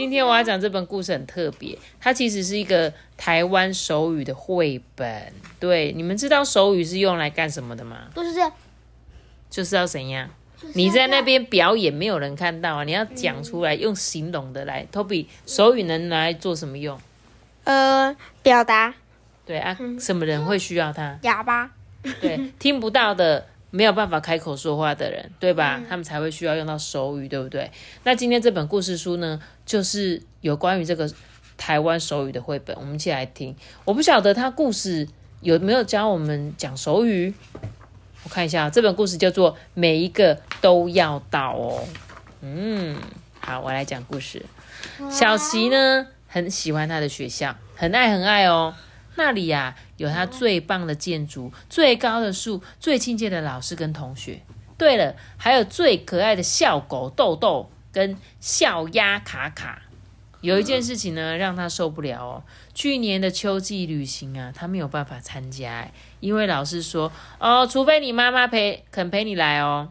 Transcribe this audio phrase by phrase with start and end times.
[0.00, 5.30] 今天我要讲这本故事很特别，它其实是一个台湾手语的绘本。
[5.58, 8.08] 对，你们知道手语是用来干什么的吗？
[8.16, 8.40] 就是，
[9.50, 10.30] 就是要怎样？
[10.72, 12.84] 你在那边表演，没有人看到啊！
[12.84, 14.86] 你要讲出来，用形容的来。
[14.90, 16.98] Toby，手语能拿来做什么用？
[17.64, 18.94] 呃，表达。
[19.44, 21.18] 对啊，什么人会需要它？
[21.20, 21.70] 哑巴。
[22.22, 25.80] 对，听不到的，没有办法开口说话的人，对吧？
[25.88, 27.70] 他们才会需要用到手语，对不对？
[28.04, 31.08] 那今天这本故事书呢，就是有关于这个
[31.56, 33.54] 台湾手语的绘本，我们一起来听。
[33.84, 35.08] 我不晓得他故事
[35.40, 37.32] 有没有教我们讲手语。
[38.22, 41.84] 我看一下，这本故事叫做《每一个都要到》哦。
[42.42, 42.96] 嗯，
[43.40, 44.44] 好，我来讲故事。
[45.10, 48.74] 小琪呢，很喜欢他的学校，很爱很爱哦。
[49.16, 54.40] 那里呀，有他最棒的建筑、最高的树、最亲切的老师跟同学。
[54.78, 59.82] 对了，还有最可爱的笑狗豆豆跟笑鸭卡卡。
[60.40, 62.42] 有一件事情呢，让他受不了哦。
[62.72, 65.86] 去年的秋季旅行啊，他没有办法参加，
[66.20, 69.90] 因为老师说哦，除非你妈妈陪肯陪你来哦。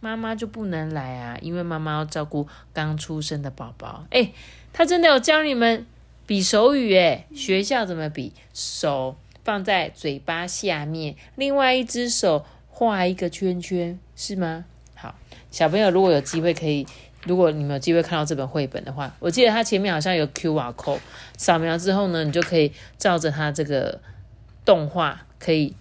[0.00, 4.04] 妈妈就不能来啊，因为妈妈要照顾刚出生的宝宝。
[4.10, 4.32] 哎，
[4.72, 5.86] 他真的有教你们？
[6.26, 8.32] 比手语诶，学校怎么比？
[8.54, 14.64] 手放在嘴巴下面，另外一只手画一个圈圈，是吗？
[14.94, 15.14] 好，
[15.50, 16.86] 小朋友如果有机会可以，
[17.24, 21.00] 如果你们有机会看到这本绘本的话，我记得它前面好像有 Q R code，
[21.36, 24.00] 扫描之后呢，你就可以照着它这个
[24.64, 25.74] 动画，可以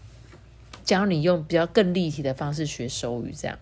[0.83, 3.31] 教你用比较更立体的方式学手语。
[3.37, 3.59] 这样，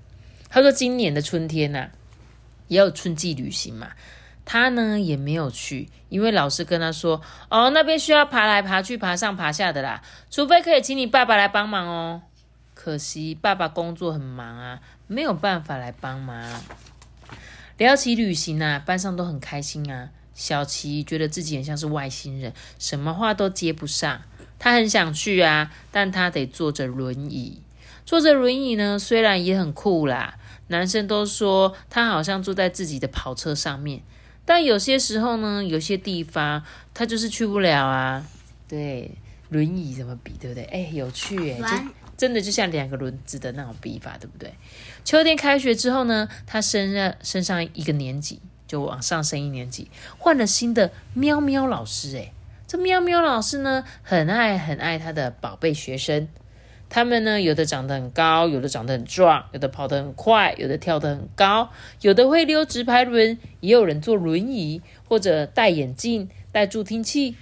[0.50, 1.90] 他说今年的春天呐，
[2.68, 3.92] 也有春季旅行嘛。
[4.50, 7.22] 他呢也没有去，因为老师跟他说
[7.52, 12.22] ：“哦，那边需要爬来爬去、爬上爬下的啦，除非可以请你爸爸来帮忙哦。”
[12.74, 16.64] 可惜爸爸工作很忙啊，没有办法来帮忙。
[17.78, 20.12] 聊起旅行啊，班上都很开心啊。
[20.34, 24.22] 小琪觉得自己很像是外星人，什么话都接不上。
[24.58, 27.62] 他很想去啊，但他得坐着轮椅。
[28.06, 30.36] 坐着轮椅呢，虽然也很酷啦，
[30.68, 34.04] 男生都说他好像坐在自己的跑车上面。
[34.48, 36.64] 但有些时候呢，有些地方
[36.94, 38.26] 他就是去不了啊。
[38.66, 39.12] 对，
[39.50, 40.64] 轮椅怎么比，对不对？
[40.64, 41.68] 哎，有趣哎，就
[42.16, 44.54] 真的就像两个轮子的那种比法，对不对？
[45.04, 52.16] 秋天开学之后呢，他升了升上一个年级，就往上升一年级，换了新的喵喵老师。
[52.16, 52.32] 哎，
[52.66, 56.30] 这喵喵老师呢，很爱很爱他的宝贝学生。
[56.90, 61.70] 他们呢，有的长得很高，有的长得很壮，有的跑得很快，有的跳得很高，
[62.02, 67.36] 有的会溜直排轮，也有人坐轮椅或者戴眼镜、戴助听器。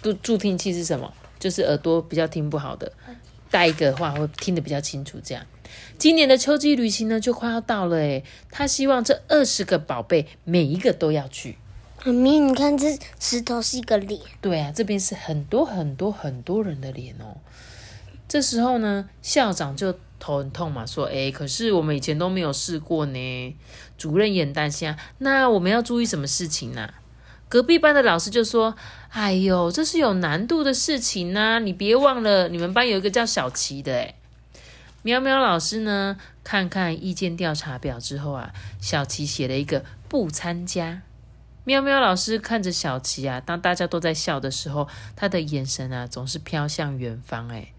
[0.00, 1.12] 助助听器是什么？
[1.38, 2.92] 就是耳朵比较听不好的，
[3.50, 5.18] 戴一个的话会听得比较清楚。
[5.22, 5.44] 这样，
[5.98, 11.58] 今年的秋季旅行呢，就快要到了诶，他希望这二十个宝贝每一个都要去。
[12.06, 14.20] 妈咪，你看这石头是一个脸。
[14.40, 17.38] 对啊，这边是很多很多很多人的脸哦。
[18.28, 23.56] 这时候呢，校长就头很痛嘛，说：“哎，可是我们以前都没有试过呢。”
[23.98, 24.96] 主任也很担心啊。
[25.18, 26.94] 那我们要注意什么事情呢？
[27.48, 28.76] 隔壁班的老师就说
[29.10, 31.58] ：“哎呦，这是有难度的事情呢。
[31.58, 34.14] 你别忘了，你们班有一个叫小琪的。”哎，
[35.02, 41.02] 喵喵老师呢，看看意见调查表之后啊，小琪写了一个不参加。
[41.66, 47.48] 喵喵老师看着小琪啊，当大家都在笑的时候，他的眼神啊，总是飘向远方。
[47.48, 47.72] 哎。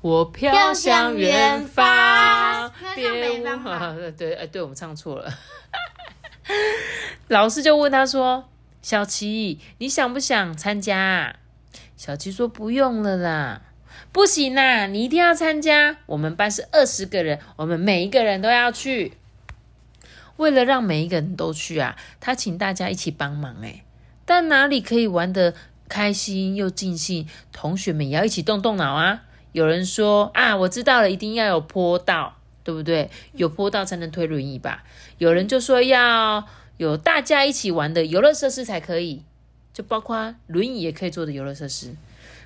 [0.00, 5.34] 我飘向远方，别忘 对，哎，对我们唱错了。
[7.28, 8.48] 老师就问他说
[8.80, 11.36] ：“小琪，你想不想参加？”
[11.98, 13.62] 小琪说：“不用了啦，
[14.12, 15.96] 不行啦，你一定要参加。
[16.06, 19.14] 我们班是二十个人，我们每一个人都要去。
[20.36, 23.56] 为了让每一个人都去啊，他请大家一起帮忙。
[23.62, 23.84] 哎，
[24.24, 25.54] 但哪里可以玩得
[25.88, 27.28] 开心又尽兴？
[27.52, 29.22] 同学们也要一起动动脑啊。”
[29.52, 33.08] 有人说啊，我知道了，一定要有坡道，对不对？
[33.34, 34.82] 有坡道才能推轮椅吧？
[35.18, 36.44] 有人就说要
[36.76, 39.22] 有大家一起玩的游乐设施才可以，
[39.72, 41.94] 就包括轮椅也可以坐的游乐设施。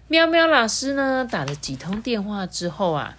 [0.08, 3.16] 喵喵老师呢，打了几通电话之后啊，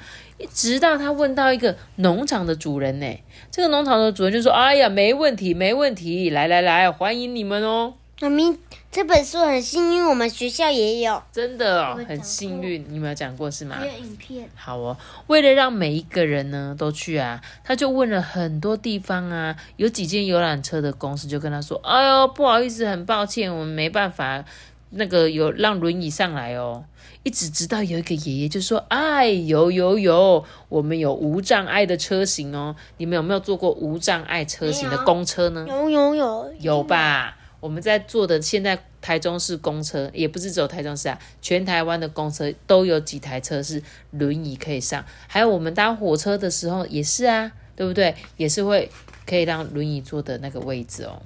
[0.53, 3.05] 直到他问到一个农场的主人呢，
[3.51, 8.57] 这个农场的主人就说：“哎呀，没问题，没问题，来来来，欢迎你们哦。”妈咪，
[8.91, 11.23] 这本书很幸运，我们学校也有。
[11.31, 13.77] 真的哦，很幸运，你有没有讲过是吗？
[13.85, 14.49] 影片。
[14.55, 14.97] 好哦，
[15.27, 24.43] 为了让每一个人呢都去啊，他就问了很多地方啊，有几间游览车的公司就跟他说：“哎呦，不好意思，很抱歉，我们没办法，
[24.91, 26.85] 那个有让轮椅上来哦。”
[27.23, 37.37] 一直直到有一个爷爷就说：“哎，有有有，我们有无障碍的车型哦，你们有没有坐过无障碍车型的公车呢？”有有有有吧？
[37.59, 48.15] 我们在坐的现在台中市公车，也不是只有台中市啊，全台湾的公车都有几台车是轮椅可以上，还有我们搭火车的时候也是啊，对不对？
[48.37, 48.89] 也是会
[49.27, 51.21] 可以让轮椅坐的那个位置哦。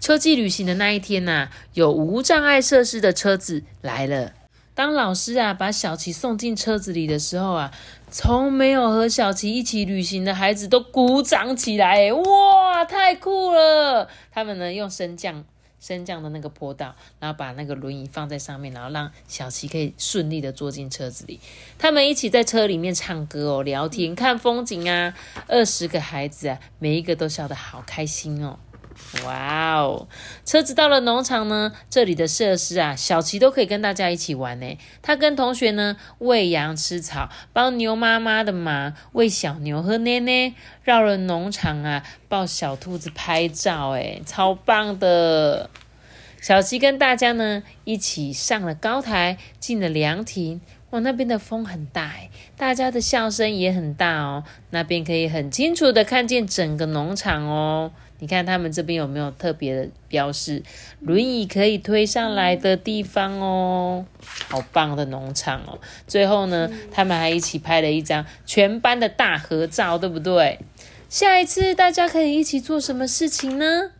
[0.00, 4.32] 秋季旅行的那一天呐、有无障碍设施的车子来了。
[4.74, 7.72] 当老师啊把小琪送进车子里的时候啊，
[8.10, 14.06] 从没有和小琪一起旅行的孩子都鼓掌起来，哇，太酷了！
[14.30, 15.44] 他们呢用升降
[15.80, 21.40] 升降的那个坡道，然后把那个轮椅放在上面，然后让小琪可以顺利的坐进车子里。
[21.78, 25.14] 他们一起在车里面唱歌哦，聊天、看风景啊。
[25.46, 28.58] 二十个孩子啊，每一个都笑得好开心哦。
[29.24, 30.08] 哇哦！
[30.44, 34.78] 车子到了农场呢，这里的设施啊，小琪都可以跟大家一起玩呢。
[35.00, 45.70] 他跟同学呢喂羊吃草，帮牛妈妈的忙，喂小牛喝奶奶，绕了农场啊，抱小兔子拍照，哎，超棒的！
[46.40, 50.60] 小琪跟大家呢一起上了高台，进了凉亭。
[50.90, 54.44] 哇，那边的风很大哎，大家的笑声也很大哦。
[54.70, 57.90] 那边可以很清楚的看见整个农场哦。
[58.18, 60.62] 你看他们这边有没有特别的标示？
[61.00, 64.04] 轮椅可以推上来的地方哦，
[64.48, 65.78] 好棒的农场哦。
[66.06, 70.58] 最后呢，他们还一起拍了一张全班的大合照，对不对？
[71.08, 73.90] 下一次大家可以一起做什么事情呢？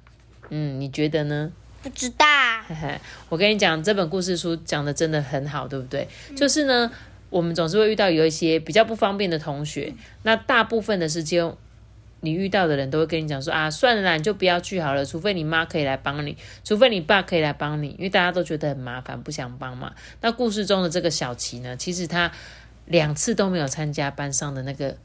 [0.51, 1.53] 嗯，你觉得呢？
[1.83, 2.27] 不知道。
[2.67, 2.99] 嘿嘿，
[3.29, 6.09] 我跟你讲，这本故事书讲的真的很好，对不对？
[6.35, 6.91] 就是呢，
[7.31, 11.53] 我们总是会遇到有一些比较不方便的同学，那大部分的时间，
[12.27, 19.95] 你遇到的人都会跟你讲说啊，算了啦，你就不要去好了，除非你妈可以来帮你，除非你爸可以来帮你，因为大家都觉得很麻烦，不想帮嘛。
[20.21, 22.31] 那故事中的这个小琪呢，其实他
[22.85, 24.97] 两次都没有参加班上的那个。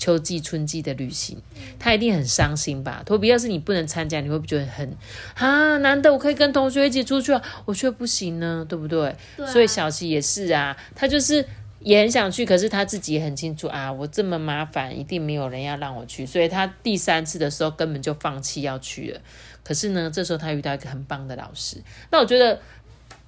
[0.00, 1.42] 秋季、春季的旅行，
[1.76, 3.02] 他一定很伤心吧？
[3.04, 4.96] 托比，要是你不能参加，你会不会觉得很
[5.34, 5.76] 啊？
[5.78, 9.16] 难得我可以跟同学一起出去啊，我却不行呢，对不对？
[9.48, 11.44] 所以小琪也是啊，他就是
[11.80, 19.20] 也很想去，可是他自己也很清楚啊，我这么麻烦，一定没有人要让我去，所以他第三次的时候根本就放弃要去了。
[19.62, 22.60] 可是呢，这时候他遇到一个很棒的老师，那我觉得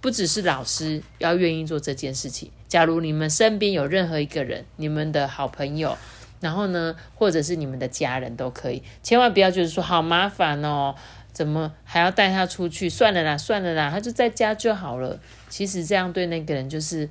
[0.01, 2.51] 不只是老师要愿意做这件事情。
[2.69, 5.97] 假如你们身边有任何一个人，你们的好朋友。
[6.41, 10.95] 然后呢，或者是你们的家人都可以，千万不要觉得说好麻烦哦，
[11.35, 12.89] 怎么还要带他出去？
[12.89, 15.21] 算了啦，算了啦，他就在家就好了。
[15.51, 17.11] 其实这样对那个人就是，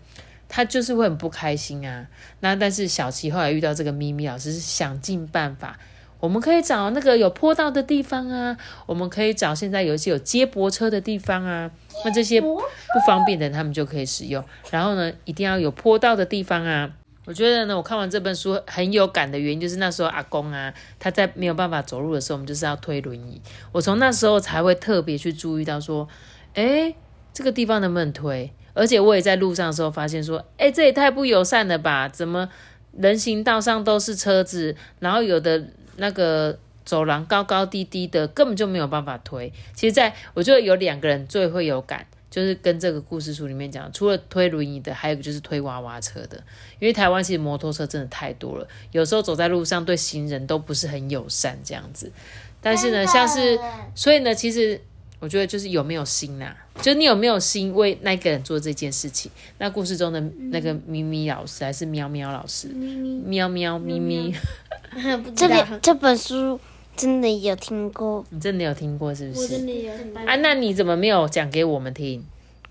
[0.50, 2.08] 他就是会很不开心啊。
[2.42, 5.80] 那但是小琪后来遇到这个咪咪老师，是想尽办法，
[6.20, 11.72] 我们可以找那个有坡道的地方啊，我们可以找现在有一些有接驳车的地方啊，
[12.04, 12.60] 那这些不
[13.08, 14.44] 方便的人他们就可以使用。
[14.72, 16.92] 然后呢，一定要有坡道的地方啊。
[17.26, 23.40] 我觉得呢，我看完这本书很有感的原因，就是那时候阿公啊，他在没有办法走路的时候，我们就是要推轮椅。
[23.72, 26.08] 我从那时候才会特别去注意到说，
[26.56, 26.96] 诶，
[27.32, 28.52] 这个地方能不能推？
[28.80, 32.08] 而且我也在路上的时候发现说，诶，这也太不友善了吧？
[32.08, 32.50] 怎么
[32.98, 35.64] 人行道上都是车子，然后有的
[35.98, 39.52] 那个走廊高高低低的，根本就没有办法推。
[39.74, 42.06] 其实在我觉得有两个人最会有感。
[42.32, 46.38] 就是跟这个故事书里面讲，除了推轮椅的，还有一个就是推娃娃车的。
[46.78, 52.12] 因为台湾其实摩托车真的太多了，有时候走在路上对行人都不是很友善这样子。
[52.62, 53.58] 但是呢，像是
[53.96, 54.80] 所以呢，其实
[55.20, 59.30] 我觉得就是有没有心呐、就你有没有心为那个人做这件事情。
[59.58, 60.20] 那故事中的
[60.52, 64.34] 那个咪咪老师还是喵喵老师，喵喵咪咪，
[65.36, 66.58] 这本这本书
[66.96, 69.66] 真的有听过，你真的有听过是不是？
[69.66, 69.92] 的有
[70.26, 72.24] 啊，那你怎么没有讲给我们听？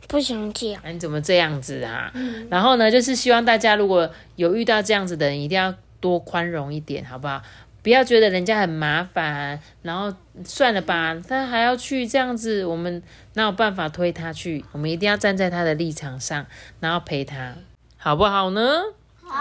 [0.07, 0.73] 不想讲。
[0.83, 2.11] 啊，你怎么这样子啊？
[2.49, 7.43] 然后呢，就是希望大家如果有遇到这样子的人，一定要多宽容一点，好不好？
[7.88, 10.14] 不要觉得人家很麻烦，然后
[10.45, 13.02] 算了吧，他还要去这样子，我们
[13.33, 14.62] 哪有办法推他去？
[14.73, 16.45] 我们一定要站在他的立场上，
[16.80, 17.54] 然后陪他，
[17.97, 18.83] 好不好呢？
[19.25, 19.33] 好，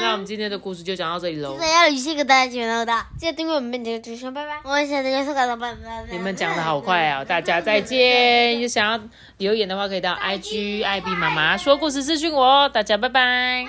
[0.00, 1.56] 那我们今天的故事就讲到这里喽。
[1.56, 4.58] 大家有兴趣大家喜欢的话，记得订阅我们并且追踪，拜拜。
[4.64, 6.04] 我们下次再说，拜拜拜拜。
[6.10, 8.60] 你们讲的好快哦，大家再见。
[8.60, 9.00] 有想要
[9.38, 12.68] 留言的话，可以到 IG 艾比妈妈说故事私讯我哦。
[12.68, 13.64] 大家拜拜。